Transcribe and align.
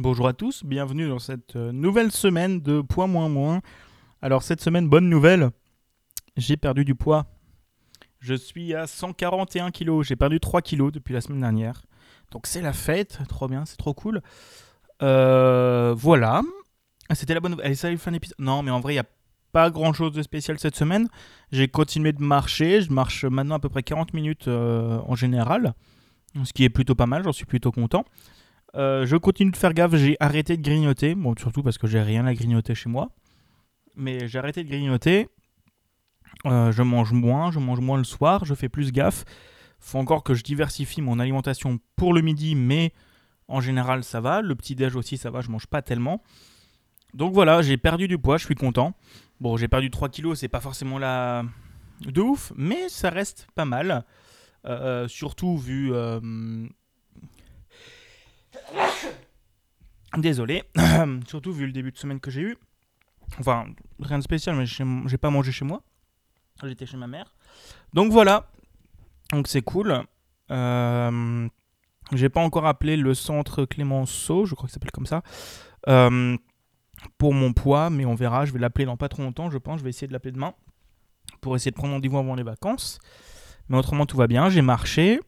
Bonjour 0.00 0.28
à 0.28 0.32
tous, 0.32 0.62
bienvenue 0.62 1.08
dans 1.08 1.18
cette 1.18 1.56
euh, 1.56 1.72
nouvelle 1.72 2.12
semaine 2.12 2.60
de 2.60 2.80
poids 2.80 3.08
moins 3.08 3.28
moins. 3.28 3.62
Alors 4.22 4.44
cette 4.44 4.60
semaine, 4.60 4.88
bonne 4.88 5.08
nouvelle, 5.08 5.50
j'ai 6.36 6.56
perdu 6.56 6.84
du 6.84 6.94
poids. 6.94 7.26
Je 8.20 8.34
suis 8.34 8.76
à 8.76 8.86
141 8.86 9.72
kg, 9.72 10.02
j'ai 10.02 10.14
perdu 10.14 10.38
3 10.38 10.62
kg 10.62 10.92
depuis 10.92 11.14
la 11.14 11.20
semaine 11.20 11.40
dernière. 11.40 11.82
Donc 12.30 12.46
c'est 12.46 12.62
la 12.62 12.72
fête, 12.72 13.18
trop 13.28 13.48
bien, 13.48 13.64
c'est 13.64 13.76
trop 13.76 13.92
cool. 13.92 14.22
Euh, 15.02 15.94
voilà, 15.98 16.42
ah, 17.08 17.16
c'était 17.16 17.34
la 17.34 17.40
bonne 17.40 17.50
nouvelle. 17.50 17.66
Allez, 17.66 17.74
ça 17.74 17.88
fin 17.96 18.12
d'épisode. 18.12 18.36
Non, 18.38 18.62
mais 18.62 18.70
en 18.70 18.78
vrai, 18.78 18.92
il 18.92 18.96
n'y 18.98 19.00
a 19.00 19.08
pas 19.50 19.68
grand 19.68 19.92
chose 19.92 20.12
de 20.12 20.22
spécial 20.22 20.60
cette 20.60 20.76
semaine. 20.76 21.08
J'ai 21.50 21.66
continué 21.66 22.12
de 22.12 22.22
marcher, 22.22 22.82
je 22.82 22.92
marche 22.92 23.24
maintenant 23.24 23.56
à 23.56 23.58
peu 23.58 23.68
près 23.68 23.82
40 23.82 24.14
minutes 24.14 24.46
euh, 24.46 25.00
en 25.08 25.16
général, 25.16 25.74
ce 26.44 26.52
qui 26.52 26.62
est 26.62 26.70
plutôt 26.70 26.94
pas 26.94 27.06
mal, 27.06 27.24
j'en 27.24 27.32
suis 27.32 27.46
plutôt 27.46 27.72
content. 27.72 28.04
Euh, 28.74 29.06
je 29.06 29.16
continue 29.16 29.50
de 29.50 29.56
faire 29.56 29.72
gaffe, 29.72 29.94
j'ai 29.96 30.16
arrêté 30.20 30.56
de 30.56 30.62
grignoter, 30.62 31.14
bon, 31.14 31.34
surtout 31.38 31.62
parce 31.62 31.78
que 31.78 31.86
j'ai 31.86 32.02
rien 32.02 32.26
à 32.26 32.34
grignoter 32.34 32.74
chez 32.74 32.88
moi. 32.88 33.10
Mais 33.96 34.28
j'ai 34.28 34.38
arrêté 34.38 34.62
de 34.62 34.68
grignoter. 34.68 35.28
Euh, 36.46 36.70
je 36.70 36.82
mange 36.82 37.12
moins, 37.12 37.50
je 37.50 37.58
mange 37.58 37.80
moins 37.80 37.98
le 37.98 38.04
soir, 38.04 38.44
je 38.44 38.54
fais 38.54 38.68
plus 38.68 38.92
gaffe. 38.92 39.24
Faut 39.80 39.98
encore 39.98 40.22
que 40.22 40.34
je 40.34 40.42
diversifie 40.42 41.02
mon 41.02 41.18
alimentation 41.18 41.78
pour 41.96 42.12
le 42.12 42.20
midi, 42.20 42.54
mais 42.54 42.92
en 43.48 43.60
général 43.60 44.04
ça 44.04 44.20
va. 44.20 44.42
Le 44.42 44.54
petit 44.54 44.74
déj 44.74 44.94
aussi 44.96 45.16
ça 45.16 45.30
va, 45.30 45.40
je 45.40 45.50
mange 45.50 45.66
pas 45.66 45.82
tellement. 45.82 46.22
Donc 47.14 47.32
voilà, 47.32 47.62
j'ai 47.62 47.76
perdu 47.76 48.06
du 48.06 48.18
poids, 48.18 48.36
je 48.36 48.44
suis 48.44 48.54
content. 48.54 48.94
Bon, 49.40 49.56
j'ai 49.56 49.68
perdu 49.68 49.90
3 49.90 50.08
kilos, 50.10 50.38
c'est 50.38 50.48
pas 50.48 50.60
forcément 50.60 50.98
la 50.98 51.44
de 52.00 52.20
ouf, 52.20 52.52
mais 52.56 52.88
ça 52.88 53.10
reste 53.10 53.48
pas 53.54 53.64
mal. 53.64 54.04
Euh, 54.66 55.08
surtout 55.08 55.56
vu 55.56 55.92
Désolé, 60.18 60.64
surtout 61.28 61.52
vu 61.52 61.64
le 61.66 61.72
début 61.72 61.92
de 61.92 61.96
semaine 61.96 62.18
que 62.18 62.30
j'ai 62.30 62.40
eu. 62.40 62.56
Enfin, 63.38 63.66
rien 64.00 64.18
de 64.18 64.24
spécial, 64.24 64.56
mais 64.56 64.66
j'ai 64.66 65.18
pas 65.18 65.30
mangé 65.30 65.52
chez 65.52 65.64
moi. 65.64 65.82
J'étais 66.64 66.86
chez 66.86 66.96
ma 66.96 67.06
mère. 67.06 67.32
Donc 67.94 68.10
voilà, 68.10 68.50
donc 69.30 69.46
c'est 69.46 69.62
cool. 69.62 70.02
Euh, 70.50 71.48
j'ai 72.12 72.28
pas 72.28 72.40
encore 72.40 72.66
appelé 72.66 72.96
le 72.96 73.14
centre 73.14 73.64
Clémenceau, 73.64 74.44
je 74.44 74.56
crois 74.56 74.68
ça 74.68 74.74
s'appelle 74.74 74.90
comme 74.90 75.06
ça, 75.06 75.22
euh, 75.88 76.36
pour 77.16 77.32
mon 77.32 77.52
poids, 77.52 77.88
mais 77.88 78.04
on 78.04 78.16
verra. 78.16 78.44
Je 78.44 78.52
vais 78.52 78.58
l'appeler 78.58 78.86
dans 78.86 78.96
pas 78.96 79.08
trop 79.08 79.22
longtemps, 79.22 79.50
je 79.50 79.58
pense. 79.58 79.78
Je 79.78 79.84
vais 79.84 79.90
essayer 79.90 80.08
de 80.08 80.12
l'appeler 80.12 80.32
demain 80.32 80.54
pour 81.40 81.54
essayer 81.54 81.70
de 81.70 81.76
prendre 81.76 81.92
rendez-vous 81.94 82.18
avant 82.18 82.34
les 82.34 82.42
vacances. 82.42 82.98
Mais 83.68 83.78
autrement, 83.78 84.04
tout 84.04 84.16
va 84.16 84.26
bien. 84.26 84.48
J'ai 84.50 84.62
marché. 84.62 85.20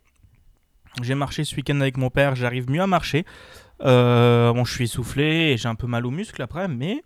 J'ai 1.03 1.15
marché 1.15 1.45
ce 1.45 1.55
week-end 1.55 1.81
avec 1.81 1.97
mon 1.97 2.11
père, 2.11 2.35
j'arrive 2.35 2.69
mieux 2.69 2.83
à 2.83 2.87
marcher. 2.87 3.25
Euh, 3.83 4.53
bon, 4.53 4.65
je 4.65 4.73
suis 4.73 4.85
essoufflé 4.85 5.53
et 5.53 5.57
j'ai 5.57 5.69
un 5.69 5.75
peu 5.75 5.87
mal 5.87 6.07
aux 6.07 6.11
muscles 6.11 6.43
après, 6.43 6.69
mais 6.69 7.03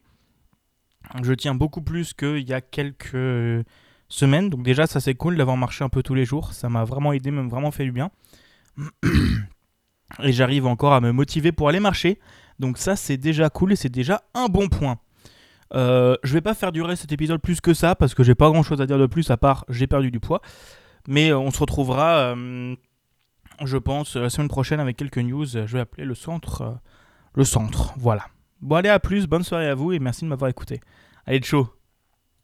je 1.22 1.32
tiens 1.32 1.54
beaucoup 1.54 1.82
plus 1.82 2.14
qu'il 2.14 2.48
y 2.48 2.52
a 2.52 2.60
quelques 2.60 3.64
semaines. 4.08 4.50
Donc 4.50 4.62
déjà, 4.62 4.86
ça 4.86 5.00
c'est 5.00 5.14
cool 5.14 5.36
d'avoir 5.36 5.56
marché 5.56 5.84
un 5.84 5.88
peu 5.88 6.02
tous 6.02 6.14
les 6.14 6.24
jours. 6.24 6.52
Ça 6.52 6.68
m'a 6.68 6.84
vraiment 6.84 7.12
aidé, 7.12 7.30
même 7.30 7.48
vraiment 7.48 7.70
fait 7.70 7.84
du 7.84 7.92
bien. 7.92 8.10
Et 10.22 10.32
j'arrive 10.32 10.66
encore 10.66 10.92
à 10.92 11.00
me 11.00 11.12
motiver 11.12 11.52
pour 11.52 11.68
aller 11.68 11.80
marcher. 11.80 12.18
Donc 12.58 12.78
ça, 12.78 12.96
c'est 12.96 13.16
déjà 13.16 13.50
cool 13.50 13.72
et 13.72 13.76
c'est 13.76 13.88
déjà 13.88 14.22
un 14.34 14.46
bon 14.46 14.68
point. 14.68 14.98
Euh, 15.74 16.16
je 16.22 16.32
vais 16.34 16.40
pas 16.40 16.54
faire 16.54 16.72
durer 16.72 16.94
cet 16.94 17.10
épisode 17.10 17.40
plus 17.40 17.60
que 17.60 17.74
ça 17.74 17.94
parce 17.96 18.14
que 18.14 18.22
j'ai 18.22 18.34
pas 18.34 18.48
grand 18.48 18.62
chose 18.62 18.80
à 18.80 18.86
dire 18.86 18.98
de 18.98 19.06
plus 19.06 19.30
à 19.30 19.36
part 19.36 19.64
j'ai 19.68 19.86
perdu 19.86 20.10
du 20.10 20.20
poids. 20.20 20.40
Mais 21.08 21.32
on 21.32 21.50
se 21.50 21.58
retrouvera. 21.58 22.34
Euh, 22.36 22.76
je 23.62 23.76
pense, 23.76 24.16
la 24.16 24.30
semaine 24.30 24.48
prochaine 24.48 24.80
avec 24.80 24.96
quelques 24.96 25.18
news. 25.18 25.46
Je 25.46 25.66
vais 25.66 25.80
appeler 25.80 26.04
le 26.04 26.14
centre. 26.14 26.62
Euh, 26.62 26.72
le 27.34 27.44
centre, 27.44 27.94
voilà. 27.96 28.26
Bon, 28.60 28.76
allez, 28.76 28.88
à 28.88 29.00
plus, 29.00 29.26
bonne 29.26 29.42
soirée 29.42 29.68
à 29.68 29.74
vous 29.74 29.92
et 29.92 29.98
merci 29.98 30.24
de 30.24 30.28
m'avoir 30.28 30.48
écouté. 30.48 30.80
Allez, 31.26 31.42
chaud 31.42 31.68